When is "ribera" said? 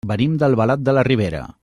1.11-1.47